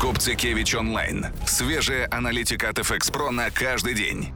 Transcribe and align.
Купцикевич 0.00 0.76
онлайн. 0.76 1.26
Свежая 1.44 2.06
аналитика 2.12 2.68
от 2.68 2.78
FX 2.78 3.12
Pro 3.12 3.30
на 3.30 3.50
каждый 3.50 3.94
день. 3.94 4.28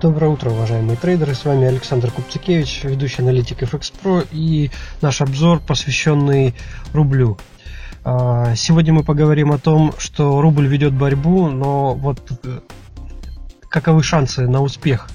Доброе 0.00 0.28
утро, 0.28 0.48
уважаемые 0.50 0.96
трейдеры. 0.96 1.34
С 1.34 1.44
вами 1.44 1.66
Александр 1.66 2.10
Купцикевич, 2.10 2.84
ведущий 2.84 3.20
аналитик 3.20 3.62
FX 3.62 3.92
Pro 4.02 4.26
и 4.32 4.70
наш 5.02 5.20
обзор, 5.20 5.60
посвященный 5.60 6.54
рублю. 6.94 7.36
А, 8.02 8.54
сегодня 8.54 8.94
мы 8.94 9.04
поговорим 9.04 9.52
о 9.52 9.58
том, 9.58 9.94
что 9.98 10.40
рубль 10.40 10.66
ведет 10.66 10.94
борьбу, 10.94 11.48
но 11.48 11.92
вот 11.92 12.20
э, 12.42 12.60
каковы 13.68 14.02
шансы 14.02 14.48
на 14.48 14.62
успех 14.62 15.08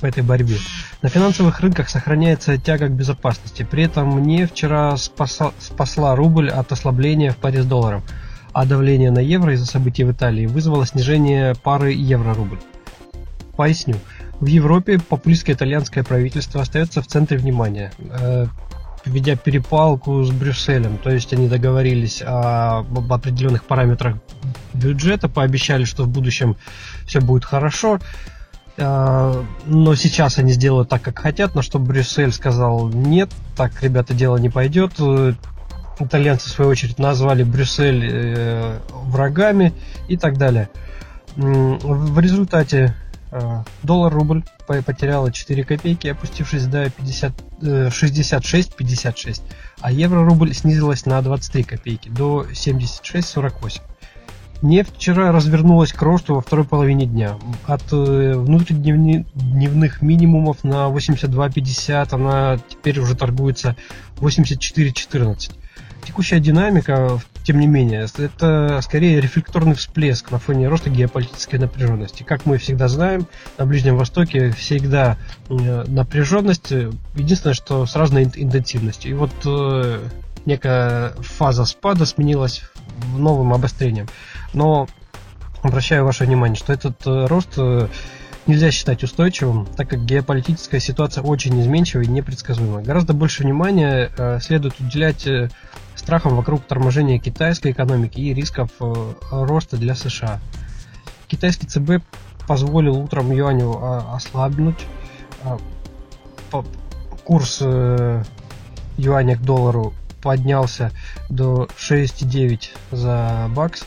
в 0.00 0.04
этой 0.04 0.22
борьбе. 0.22 0.56
На 1.02 1.10
финансовых 1.10 1.60
рынках 1.60 1.90
сохраняется 1.90 2.56
тяга 2.56 2.88
к 2.88 2.92
безопасности. 2.92 3.66
При 3.68 3.84
этом 3.84 4.08
мне 4.08 4.46
вчера 4.46 4.96
спасла, 4.96 5.52
спасла 5.58 6.16
рубль 6.16 6.48
от 6.48 6.72
ослабления 6.72 7.32
в 7.32 7.36
паре 7.36 7.62
с 7.62 7.66
долларом, 7.66 8.02
а 8.58 8.64
давление 8.64 9.12
на 9.12 9.20
евро 9.20 9.52
из-за 9.52 9.66
событий 9.66 10.02
в 10.02 10.10
Италии 10.10 10.46
вызвало 10.46 10.84
снижение 10.84 11.54
пары 11.62 11.92
евро-рубль. 11.92 12.58
Поясню. 13.56 13.94
В 14.40 14.46
Европе 14.46 14.98
популистское 14.98 15.54
итальянское 15.54 16.02
правительство 16.02 16.60
остается 16.60 17.00
в 17.00 17.06
центре 17.06 17.38
внимания, 17.38 17.92
э, 18.00 18.46
ведя 19.04 19.36
перепалку 19.36 20.24
с 20.24 20.32
Брюсселем. 20.32 20.98
То 20.98 21.10
есть 21.10 21.32
они 21.32 21.46
договорились 21.46 22.20
о, 22.20 22.78
об 22.78 23.12
определенных 23.12 23.62
параметрах 23.62 24.16
бюджета, 24.74 25.28
пообещали, 25.28 25.84
что 25.84 26.02
в 26.02 26.08
будущем 26.08 26.56
все 27.06 27.20
будет 27.20 27.44
хорошо. 27.44 28.00
А, 28.76 29.44
но 29.66 29.94
сейчас 29.94 30.38
они 30.38 30.52
сделают 30.52 30.88
так, 30.88 31.02
как 31.02 31.20
хотят, 31.20 31.54
на 31.54 31.62
что 31.62 31.78
Брюссель 31.78 32.32
сказал 32.32 32.88
нет, 32.88 33.30
так, 33.56 33.80
ребята, 33.84 34.14
дело 34.14 34.36
не 34.36 34.50
пойдет. 34.50 34.94
Итальянцы, 36.00 36.48
в 36.48 36.52
свою 36.52 36.70
очередь, 36.70 36.98
назвали 36.98 37.42
Брюссель 37.42 38.08
э, 38.10 38.78
врагами 38.90 39.72
и 40.08 40.16
так 40.16 40.38
далее. 40.38 40.68
В 41.36 42.18
результате 42.18 42.94
э, 43.30 43.62
доллар-рубль 43.82 44.44
потеряла 44.66 45.32
4 45.32 45.64
копейки, 45.64 46.08
опустившись 46.08 46.66
до 46.66 46.90
50, 46.90 47.32
66-56, 47.60 49.40
э, 49.40 49.54
а 49.80 49.90
евро-рубль 49.90 50.54
снизилась 50.54 51.06
на 51.06 51.20
23 51.22 51.62
копейки, 51.64 52.08
до 52.08 52.46
76-48. 52.50 53.80
Нефть 54.60 54.96
вчера 54.96 55.30
развернулась 55.30 55.92
к 55.92 56.02
росту 56.02 56.34
во 56.34 56.40
второй 56.40 56.64
половине 56.64 57.06
дня. 57.06 57.38
От 57.66 57.92
э, 57.92 58.34
внутридневных 58.34 60.02
минимумов 60.02 60.64
на 60.64 60.88
82.50 60.88 62.08
она 62.12 62.58
теперь 62.68 62.98
уже 62.98 63.14
торгуется 63.14 63.76
84.14. 64.16 65.52
Текущая 66.08 66.40
динамика, 66.40 67.20
тем 67.44 67.60
не 67.60 67.66
менее, 67.66 68.06
это 68.16 68.80
скорее 68.82 69.20
рефлекторный 69.20 69.74
всплеск 69.74 70.30
на 70.30 70.38
фоне 70.38 70.66
роста 70.66 70.88
геополитической 70.88 71.56
напряженности. 71.56 72.22
Как 72.22 72.46
мы 72.46 72.56
всегда 72.56 72.88
знаем, 72.88 73.26
на 73.58 73.66
Ближнем 73.66 73.98
Востоке 73.98 74.50
всегда 74.52 75.18
э, 75.50 75.84
напряженность, 75.86 76.70
единственное, 77.14 77.52
что 77.52 77.84
с 77.84 77.94
разной 77.94 78.24
интенсивностью. 78.24 79.10
И 79.10 79.14
вот 79.14 79.30
э, 79.44 80.00
некая 80.46 81.10
фаза 81.18 81.66
спада 81.66 82.06
сменилась 82.06 82.62
новым 83.14 83.52
обострением. 83.52 84.06
Но 84.54 84.88
обращаю 85.60 86.06
ваше 86.06 86.24
внимание, 86.24 86.56
что 86.56 86.72
этот 86.72 87.06
э, 87.06 87.26
рост 87.26 87.50
э, 87.58 87.86
нельзя 88.46 88.70
считать 88.70 89.04
устойчивым, 89.04 89.66
так 89.76 89.90
как 89.90 90.06
геополитическая 90.06 90.80
ситуация 90.80 91.22
очень 91.22 91.60
изменчива 91.60 92.00
и 92.00 92.06
непредсказуема. 92.06 92.80
Гораздо 92.80 93.12
больше 93.12 93.42
внимания 93.42 94.10
э, 94.16 94.40
следует 94.40 94.80
уделять 94.80 95.28
страхам 96.08 96.36
вокруг 96.36 96.64
торможения 96.64 97.18
китайской 97.18 97.72
экономики 97.72 98.18
и 98.18 98.32
рисков 98.32 98.70
роста 99.30 99.76
для 99.76 99.94
США. 99.94 100.40
Китайский 101.26 101.66
ЦБ 101.66 102.02
позволил 102.46 102.96
утром 102.96 103.30
юаню 103.30 104.14
ослабнуть. 104.14 104.86
Курс 107.26 107.60
юаня 107.60 109.36
к 109.36 109.42
доллару 109.42 109.92
поднялся 110.22 110.92
до 111.28 111.68
6,9 111.76 112.70
за 112.90 113.50
бакс. 113.54 113.84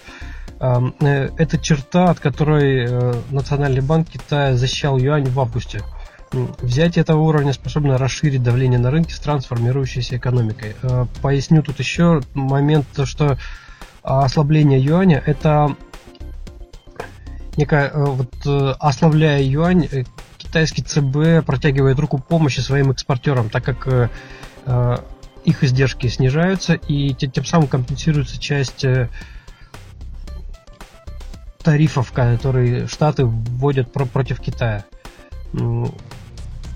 Э, 0.59 1.29
это 1.39 1.57
черта, 1.57 2.11
от 2.11 2.19
которой 2.19 2.85
э, 2.87 3.13
Национальный 3.31 3.81
банк 3.81 4.09
Китая 4.09 4.55
защищал 4.55 4.99
юань 4.99 5.27
в 5.27 5.39
августе. 5.39 5.81
Взятие 6.31 7.01
этого 7.01 7.19
уровня 7.21 7.53
способно 7.53 7.97
расширить 7.97 8.41
давление 8.41 8.79
на 8.79 8.89
рынке 8.89 9.13
с 9.13 9.19
трансформирующейся 9.19 10.17
экономикой. 10.17 10.75
Э, 10.81 11.05
поясню 11.21 11.61
тут 11.61 11.79
еще 11.79 12.21
момент, 12.33 12.87
что 13.03 13.37
ослабление 14.03 14.83
юаня 14.83 15.21
это 15.25 15.75
некая 17.57 17.91
вот 17.93 18.33
ослабляя 18.79 19.43
юань, 19.43 19.87
китайский 20.37 20.81
ЦБ 20.81 21.45
протягивает 21.45 21.99
руку 21.99 22.17
помощи 22.17 22.61
своим 22.61 22.89
экспортерам, 22.91 23.49
так 23.49 23.63
как 23.63 24.09
их 25.45 25.63
издержки 25.63 26.07
снижаются 26.07 26.73
и 26.73 27.13
тем 27.13 27.45
самым 27.45 27.67
компенсируется 27.67 28.39
часть 28.39 28.83
э, 28.83 29.09
тарифов, 31.63 32.11
которые 32.11 32.87
Штаты 32.87 33.25
вводят 33.25 33.91
против 33.91 34.39
Китая. 34.39 34.85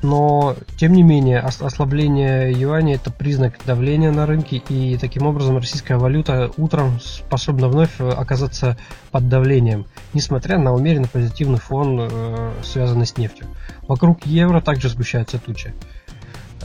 Но, 0.06 0.56
тем 0.78 0.94
не 0.94 1.02
менее, 1.02 1.40
ослабление 1.40 2.52
юаня– 2.52 2.94
это 2.96 3.10
признак 3.10 3.56
давления 3.66 4.12
на 4.12 4.28
рынке, 4.28 4.58
и 4.70 4.98
таким 4.98 5.26
образом 5.26 5.58
российская 5.58 5.98
валюта 5.98 6.52
утром 6.58 7.00
способна 7.00 7.70
вновь 7.70 8.00
оказаться 8.00 8.78
под 9.10 9.30
давлением, 9.30 9.88
несмотря 10.14 10.60
на 10.60 10.74
умеренно 10.74 11.08
позитивный 11.08 11.58
фон, 11.58 12.02
э, 12.02 12.52
связанный 12.62 13.08
с 13.08 13.18
нефтью. 13.18 13.48
Вокруг 13.88 14.28
евро 14.28 14.62
также 14.62 14.90
сгущаются 14.90 15.40
тучи. 15.40 15.74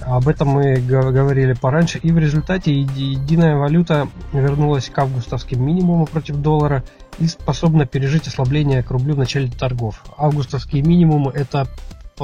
Об 0.03 0.28
этом 0.28 0.49
мы 0.49 0.77
говорили 0.77 1.55
пораньше. 1.55 1.99
И 1.99 2.12
в 2.12 2.19
результате 2.19 2.78
единая 2.78 3.57
валюта 3.57 4.09
вернулась 4.34 4.91
к 4.91 4.99
августовским 4.99 5.65
минимумам 5.65 6.07
против 6.07 6.37
доллара 6.37 6.84
и 7.19 7.27
способна 7.27 7.87
пережить 7.87 8.27
ослабление 8.27 8.83
к 8.83 8.91
рублю 8.91 9.15
в 9.15 9.19
начале 9.19 9.51
торгов. 9.51 10.05
Августовские 10.17 10.83
минимумы 10.83 11.33
это 11.33 11.67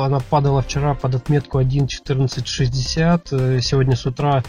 она 0.02 0.20
падала 0.20 0.62
вчера 0.62 0.94
под 0.94 1.14
отметку 1.14 1.60
1.1460, 1.60 3.60
сегодня 3.60 3.96
с 3.96 4.06
утра 4.06 4.42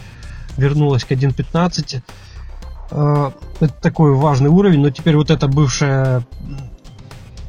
вернулась 0.56 1.04
к 1.04 1.12
1.15. 1.12 2.02
Э, 2.90 3.30
это 3.60 3.74
такой 3.74 4.14
важный 4.14 4.50
уровень, 4.50 4.80
но 4.80 4.90
теперь 4.90 5.16
вот 5.16 5.30
эта 5.30 5.46
бывшая 5.48 6.22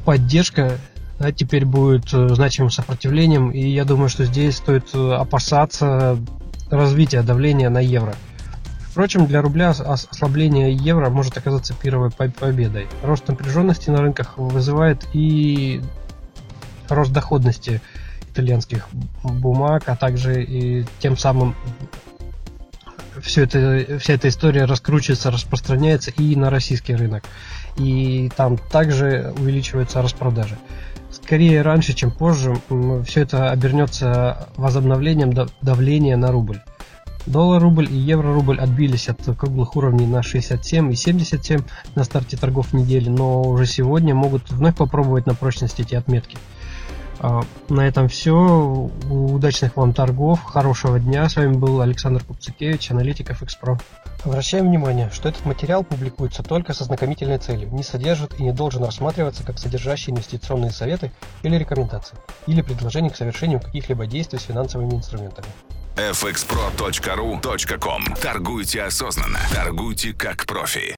поддержка 0.04 0.78
да, 1.18 1.32
теперь 1.32 1.66
будет 1.66 2.14
э, 2.14 2.34
значимым 2.34 2.70
сопротивлением, 2.70 3.50
и 3.50 3.68
я 3.68 3.84
думаю, 3.84 4.08
что 4.08 4.24
здесь 4.24 4.56
стоит 4.56 4.88
э, 4.94 5.12
опасаться 5.12 6.18
развития 6.70 7.22
давления 7.22 7.68
на 7.68 7.80
евро. 7.80 8.14
Впрочем, 8.90 9.26
для 9.26 9.42
рубля 9.42 9.70
ослабление 9.70 10.74
евро 10.74 11.10
может 11.10 11.36
оказаться 11.36 11.74
первой 11.74 12.10
победой. 12.10 12.88
Рост 13.02 13.28
напряженности 13.28 13.90
на 13.90 13.98
рынках 13.98 14.36
вызывает 14.36 15.06
и 15.12 15.80
рост 16.94 17.12
доходности 17.12 17.80
итальянских 18.30 18.88
бумаг, 19.22 19.84
а 19.86 19.96
также 19.96 20.42
и 20.42 20.84
тем 20.98 21.16
самым 21.16 21.54
все 23.20 23.44
это, 23.44 23.98
вся 23.98 24.14
эта 24.14 24.28
история 24.28 24.64
раскручивается, 24.64 25.30
распространяется 25.30 26.10
и 26.12 26.36
на 26.36 26.48
российский 26.48 26.94
рынок. 26.94 27.24
И 27.76 28.30
там 28.36 28.56
также 28.56 29.34
увеличиваются 29.38 30.00
распродажи 30.00 30.56
скорее 31.10 31.62
раньше, 31.62 31.92
чем 31.92 32.10
позже, 32.10 32.56
все 33.06 33.22
это 33.22 33.50
обернется 33.50 34.48
возобновлением 34.56 35.32
давления 35.60 36.16
на 36.16 36.30
рубль. 36.30 36.60
Доллар-рубль 37.26 37.86
и 37.90 37.96
евро-рубль 37.96 38.58
отбились 38.58 39.08
от 39.08 39.20
круглых 39.36 39.76
уровней 39.76 40.06
на 40.06 40.22
67 40.22 40.90
и 40.90 40.96
77 40.96 41.60
на 41.94 42.04
старте 42.04 42.36
торгов 42.36 42.72
недели, 42.72 43.10
но 43.10 43.42
уже 43.42 43.66
сегодня 43.66 44.14
могут 44.14 44.50
вновь 44.50 44.74
попробовать 44.74 45.26
на 45.26 45.34
прочность 45.34 45.80
эти 45.80 45.94
отметки. 45.94 46.38
А, 47.22 47.42
на 47.68 47.86
этом 47.86 48.08
все. 48.08 48.90
Удачных 49.10 49.76
вам 49.76 49.92
торгов, 49.92 50.42
хорошего 50.42 50.98
дня. 50.98 51.28
С 51.28 51.36
вами 51.36 51.52
был 51.52 51.82
Александр 51.82 52.24
Купцикевич, 52.24 52.90
аналитик 52.90 53.30
FXPro. 53.30 53.78
Обращаем 54.24 54.68
внимание, 54.68 55.10
что 55.12 55.28
этот 55.28 55.44
материал 55.44 55.84
публикуется 55.84 56.42
только 56.42 56.72
со 56.72 56.84
знакомительной 56.84 57.36
целью, 57.38 57.68
не 57.72 57.82
содержит 57.82 58.38
и 58.38 58.42
не 58.42 58.52
должен 58.52 58.84
рассматриваться 58.84 59.44
как 59.44 59.58
содержащий 59.58 60.12
инвестиционные 60.12 60.70
советы 60.70 61.12
или 61.42 61.56
рекомендации, 61.56 62.16
или 62.46 62.62
предложения 62.62 63.10
к 63.10 63.16
совершению 63.16 63.60
каких-либо 63.60 64.06
действий 64.06 64.38
с 64.38 64.44
финансовыми 64.44 64.94
инструментами. 64.94 65.48
fxpro.ru.com 65.96 68.14
Торгуйте 68.20 68.82
осознанно. 68.82 69.40
Торгуйте 69.54 70.14
как 70.14 70.46
профи. 70.46 70.88